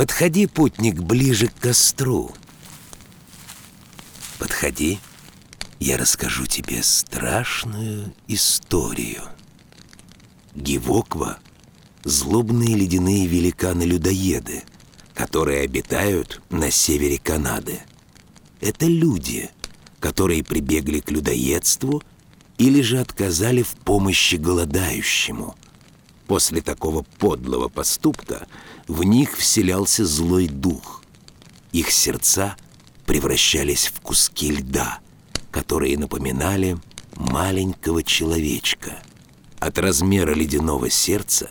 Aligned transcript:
Подходи, 0.00 0.46
путник, 0.46 0.94
ближе 0.94 1.48
к 1.48 1.56
костру. 1.56 2.32
Подходи, 4.38 4.98
я 5.78 5.98
расскажу 5.98 6.46
тебе 6.46 6.82
страшную 6.82 8.14
историю. 8.26 9.24
Гивоква— 10.54 11.38
злобные 12.04 12.76
ледяные 12.76 13.26
великаны-людоеды, 13.26 14.62
которые 15.12 15.64
обитают 15.64 16.40
на 16.48 16.70
севере 16.70 17.18
Канады. 17.18 17.80
Это 18.62 18.86
люди, 18.86 19.50
которые 19.98 20.42
прибегли 20.42 21.00
к 21.00 21.10
людоедству 21.10 22.02
или 22.56 22.80
же 22.80 23.00
отказали 23.00 23.62
в 23.62 23.72
помощи 23.72 24.36
голодающему. 24.36 25.56
После 26.30 26.60
такого 26.60 27.02
подлого 27.18 27.66
поступка 27.66 28.46
в 28.86 29.02
них 29.02 29.36
вселялся 29.36 30.06
злой 30.06 30.46
дух. 30.46 31.02
Их 31.72 31.90
сердца 31.90 32.54
превращались 33.04 33.88
в 33.88 34.00
куски 34.00 34.52
льда, 34.52 35.00
которые 35.50 35.98
напоминали 35.98 36.78
маленького 37.16 38.04
человечка. 38.04 39.02
От 39.58 39.80
размера 39.80 40.32
ледяного 40.32 40.88
сердца 40.88 41.50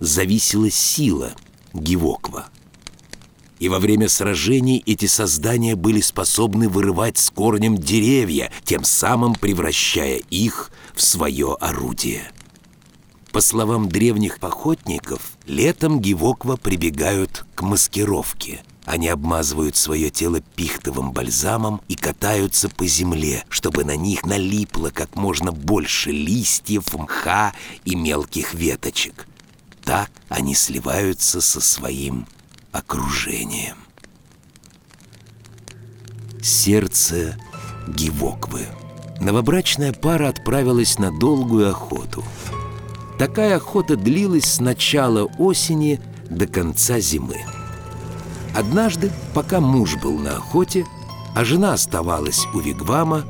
зависела 0.00 0.72
сила 0.72 1.30
Гивоква. 1.72 2.48
И 3.60 3.68
во 3.68 3.78
время 3.78 4.08
сражений 4.08 4.82
эти 4.86 5.06
создания 5.06 5.76
были 5.76 6.00
способны 6.00 6.68
вырывать 6.68 7.16
с 7.16 7.30
корнем 7.30 7.78
деревья, 7.78 8.50
тем 8.64 8.82
самым 8.82 9.36
превращая 9.36 10.20
их 10.30 10.72
в 10.96 11.02
свое 11.02 11.56
орудие. 11.60 12.32
По 13.36 13.42
словам 13.42 13.90
древних 13.90 14.38
охотников, 14.40 15.36
летом 15.44 16.00
гивоква 16.00 16.56
прибегают 16.56 17.44
к 17.54 17.60
маскировке. 17.60 18.62
Они 18.86 19.08
обмазывают 19.08 19.76
свое 19.76 20.08
тело 20.08 20.40
пихтовым 20.40 21.12
бальзамом 21.12 21.82
и 21.86 21.96
катаются 21.96 22.70
по 22.70 22.86
земле, 22.86 23.44
чтобы 23.50 23.84
на 23.84 23.94
них 23.94 24.24
налипло 24.24 24.88
как 24.88 25.16
можно 25.16 25.52
больше 25.52 26.12
листьев, 26.12 26.94
мха 26.94 27.52
и 27.84 27.94
мелких 27.94 28.54
веточек. 28.54 29.26
Так 29.84 30.10
они 30.30 30.54
сливаются 30.54 31.42
со 31.42 31.60
своим 31.60 32.26
окружением. 32.72 33.76
Сердце 36.42 37.38
Гивоквы. 37.86 38.66
Новобрачная 39.20 39.92
пара 39.92 40.28
отправилась 40.28 40.98
на 40.98 41.10
долгую 41.12 41.68
охоту. 41.68 42.24
Такая 43.18 43.56
охота 43.56 43.96
длилась 43.96 44.44
с 44.44 44.60
начала 44.60 45.24
осени 45.38 46.00
до 46.28 46.46
конца 46.46 47.00
зимы. 47.00 47.38
Однажды, 48.54 49.10
пока 49.34 49.60
муж 49.60 49.96
был 49.96 50.18
на 50.18 50.36
охоте, 50.36 50.84
а 51.34 51.44
жена 51.44 51.74
оставалась 51.74 52.46
у 52.54 52.60
Вигвама, 52.60 53.24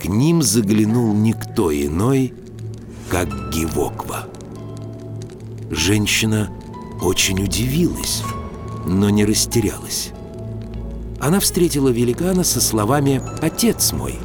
к 0.00 0.06
ним 0.06 0.42
заглянул 0.42 1.12
никто 1.14 1.72
иной, 1.72 2.34
как 3.08 3.28
Гивоква. 3.50 4.28
Женщина 5.70 6.50
очень 7.00 7.42
удивилась 7.42 8.22
но 8.86 9.10
не 9.10 9.24
растерялась. 9.24 10.10
Она 11.20 11.40
встретила 11.40 11.88
великана 11.88 12.44
со 12.44 12.60
словами 12.60 13.22
«Отец 13.40 13.92
мой», 13.92 14.18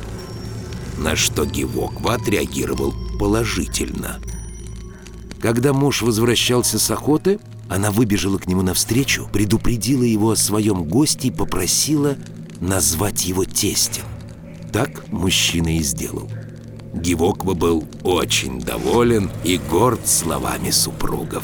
на 0.98 1.16
что 1.16 1.46
Гивоква 1.46 2.16
отреагировал 2.16 2.94
положительно. 3.20 4.20
Когда 5.42 5.72
муж 5.72 6.02
возвращался 6.02 6.80
с 6.80 6.92
охоты, 6.92 7.40
она 7.70 7.92
выбежала 7.92 8.38
к 8.38 8.48
нему 8.48 8.62
навстречу, 8.62 9.30
предупредила 9.32 10.04
его 10.04 10.32
о 10.32 10.36
своем 10.36 10.84
госте 10.84 11.30
и 11.30 11.32
попросила 11.32 12.18
назвать 12.60 13.26
его 13.26 13.46
тестем. 13.46 14.04
Так 14.74 15.08
мужчина 15.08 15.78
и 15.78 15.82
сделал. 15.82 16.30
Гивоква 16.94 17.54
был 17.54 17.88
очень 18.04 18.60
доволен 18.60 19.30
и 19.44 19.58
горд 19.58 20.08
словами 20.08 20.72
супругов. 20.72 21.44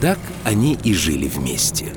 Так 0.00 0.18
они 0.44 0.78
и 0.82 0.94
жили 0.94 1.28
вместе. 1.28 1.92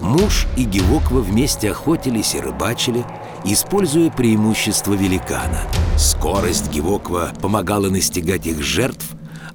Муж 0.00 0.46
и 0.56 0.64
Гевоква 0.64 1.20
вместе 1.20 1.72
охотились 1.72 2.34
и 2.34 2.40
рыбачили, 2.40 3.04
используя 3.44 4.10
преимущество 4.10 4.94
великана. 4.94 5.60
Скорость 5.98 6.70
Гевоква 6.70 7.32
помогала 7.42 7.90
настигать 7.90 8.46
их 8.46 8.62
жертв, 8.62 9.04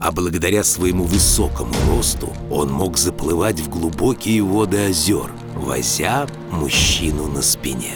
а 0.01 0.11
благодаря 0.11 0.63
своему 0.63 1.03
высокому 1.03 1.75
росту 1.87 2.33
он 2.49 2.71
мог 2.71 2.97
заплывать 2.97 3.59
в 3.59 3.69
глубокие 3.69 4.41
воды 4.41 4.87
озер, 4.87 5.31
возя 5.55 6.27
мужчину 6.49 7.27
на 7.27 7.43
спине. 7.43 7.93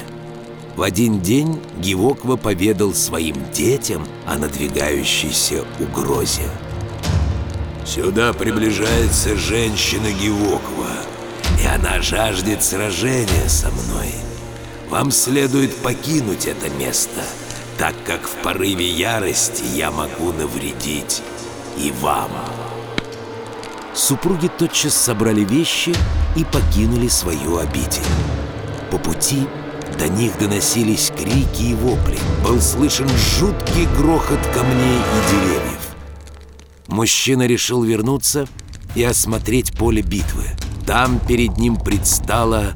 В 0.75 0.83
один 0.83 1.19
день 1.19 1.59
Гевоква 1.79 2.35
поведал 2.35 2.93
своим 2.93 3.35
детям 3.51 4.05
о 4.27 4.37
надвигающейся 4.37 5.65
угрозе. 5.79 6.49
Сюда 7.85 8.33
приближается 8.33 9.35
женщина 9.35 10.11
Гевоква, 10.11 10.91
и 11.61 11.65
она 11.65 12.01
жаждет 12.01 12.63
сражения 12.63 13.47
со 13.47 13.71
мной. 13.71 14.13
Вам 14.89 15.09
следует 15.11 15.75
покинуть 15.77 16.45
это 16.45 16.69
место, 16.77 17.21
так 17.79 17.95
как 18.05 18.21
в 18.27 18.43
порыве 18.43 18.87
ярости 18.87 19.63
я 19.75 19.89
могу 19.89 20.33
навредить 20.33 21.23
и 21.77 21.91
вам. 22.01 22.31
Супруги 23.93 24.49
тотчас 24.49 24.93
собрали 24.93 25.41
вещи 25.41 25.95
и 26.35 26.43
покинули 26.43 27.07
свою 27.07 27.57
обитель. 27.57 28.03
По 28.91 28.97
пути 28.97 29.47
до 29.97 30.09
них 30.09 30.37
доносились 30.37 31.11
крики 31.17 31.63
и 31.63 31.73
вопли. 31.73 32.17
Был 32.43 32.59
слышен 32.59 33.07
жуткий 33.07 33.87
грохот 33.97 34.39
камней 34.53 34.97
и 34.97 35.31
деревьев. 35.31 35.95
Мужчина 36.87 37.47
решил 37.47 37.83
вернуться 37.83 38.47
и 38.95 39.03
осмотреть 39.03 39.77
поле 39.77 40.01
битвы. 40.01 40.45
Там 40.85 41.19
перед 41.19 41.57
ним 41.57 41.77
предстала 41.77 42.73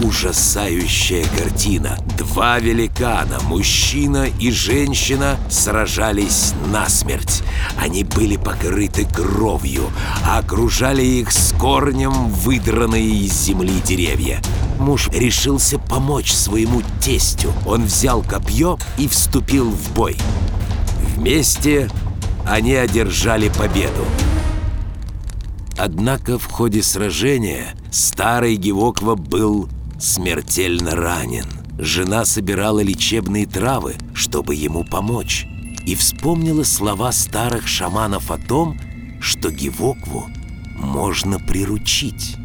ужасающая 0.00 1.24
картина. 1.36 1.98
Два 2.16 2.58
великана, 2.58 3.40
мужчина 3.44 4.26
и 4.38 4.50
женщина, 4.50 5.36
сражались 5.50 6.52
насмерть. 6.66 7.42
Они 7.80 8.04
были 8.04 8.36
покрыты 8.36 9.06
кровью, 9.06 9.90
а 10.24 10.38
окружали 10.38 11.02
их 11.02 11.32
с 11.32 11.52
корнем 11.52 12.28
выдранные 12.28 13.08
из 13.08 13.32
земли 13.32 13.80
деревья. 13.84 14.40
Муж 14.78 15.08
решился 15.12 15.78
помочь 15.78 16.32
своему 16.32 16.82
тестю. 17.02 17.52
Он 17.66 17.84
взял 17.84 18.22
копье 18.22 18.78
и 18.96 19.08
вступил 19.08 19.70
в 19.70 19.92
бой. 19.92 20.16
Вместе 21.16 21.90
они 22.46 22.74
одержали 22.74 23.48
победу. 23.48 24.04
Однако 25.76 26.38
в 26.38 26.46
ходе 26.46 26.82
сражения 26.82 27.74
старый 27.90 28.56
Гевоква 28.56 29.14
был 29.14 29.68
смертельно 29.98 30.94
ранен. 30.94 31.46
Жена 31.78 32.24
собирала 32.24 32.80
лечебные 32.80 33.46
травы, 33.46 33.94
чтобы 34.14 34.54
ему 34.54 34.84
помочь, 34.84 35.46
и 35.86 35.94
вспомнила 35.94 36.64
слова 36.64 37.12
старых 37.12 37.68
шаманов 37.68 38.30
о 38.30 38.38
том, 38.38 38.78
что 39.20 39.50
Гевокву 39.50 40.28
можно 40.76 41.38
приручить. 41.38 42.36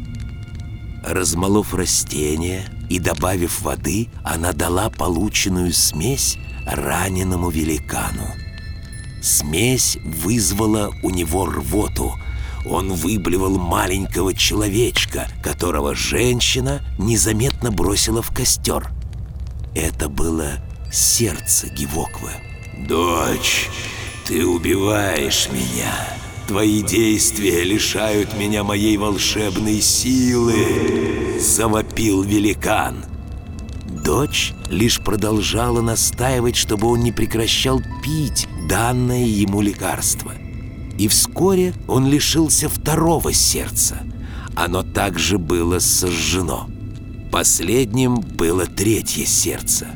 Размолов 1.03 1.73
растения 1.73 2.65
и 2.89 2.99
добавив 2.99 3.61
воды, 3.61 4.09
она 4.23 4.53
дала 4.53 4.89
полученную 4.89 5.73
смесь 5.73 6.37
раненому 6.65 7.49
великану. 7.49 8.27
Смесь 9.21 9.97
вызвала 10.03 10.93
у 11.01 11.09
него 11.09 11.45
рвоту. 11.45 12.13
Он 12.65 12.93
выблевал 12.93 13.57
маленького 13.57 14.33
человечка, 14.33 15.27
которого 15.41 15.95
женщина 15.95 16.81
незаметно 16.97 17.71
бросила 17.71 18.21
в 18.21 18.33
костер. 18.33 18.89
Это 19.75 20.07
было 20.07 20.59
сердце 20.91 21.67
Гивоквы. 21.69 22.31
«Дочь, 22.87 23.69
ты 24.25 24.45
убиваешь 24.45 25.49
меня. 25.51 25.93
Твои 26.47 26.81
действия 26.81 27.63
лишают 27.63 28.37
меня 28.37 28.63
моей 28.63 28.97
волшебной 28.97 29.81
силы!» 29.81 31.39
Завопил 31.39 32.23
великан. 32.23 33.05
Дочь 33.85 34.53
лишь 34.69 34.99
продолжала 34.99 35.81
настаивать, 35.81 36.55
чтобы 36.55 36.87
он 36.87 37.01
не 37.01 37.11
прекращал 37.11 37.81
пить 38.03 38.47
данное 38.67 39.25
ему 39.25 39.61
лекарство. 39.61 40.33
И 41.03 41.09
вскоре 41.09 41.73
он 41.85 42.07
лишился 42.07 42.69
второго 42.69 43.33
сердца. 43.33 44.03
Оно 44.55 44.83
также 44.83 45.37
было 45.37 45.79
сожжено. 45.79 46.69
Последним 47.29 48.21
было 48.21 48.65
третье 48.65 49.25
сердце. 49.25 49.89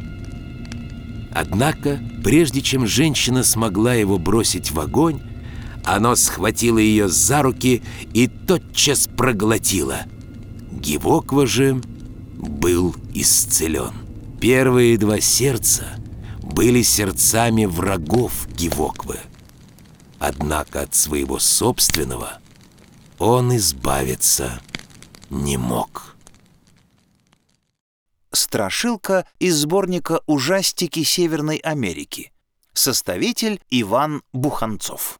Однако, 1.33 2.01
прежде 2.25 2.61
чем 2.61 2.85
женщина 2.85 3.45
смогла 3.45 3.93
его 3.93 4.17
бросить 4.17 4.71
в 4.71 4.81
огонь, 4.81 5.21
оно 5.85 6.17
схватило 6.17 6.77
ее 6.77 7.07
за 7.07 7.41
руки 7.41 7.83
и 8.13 8.27
тотчас 8.27 9.07
проглотило. 9.07 9.99
Гивоква 10.73 11.47
же 11.47 11.81
был 12.35 12.93
исцелен. 13.13 13.93
Первые 14.41 14.97
два 14.97 15.21
сердца 15.21 15.85
были 16.41 16.81
сердцами 16.81 17.63
врагов 17.63 18.49
Гивоквы. 18.57 19.19
Однако 20.19 20.81
от 20.81 20.95
своего 20.95 21.39
собственного 21.39 22.39
он 23.19 23.55
избавиться 23.55 24.61
не 25.29 25.57
мог. 25.57 26.15
Страшилка 28.31 29.27
из 29.39 29.55
сборника 29.55 30.21
«Ужастики 30.25 31.03
Северной 31.03 31.57
Америки». 31.57 32.31
Составитель 32.73 33.59
Иван 33.69 34.21
Буханцов. 34.33 35.19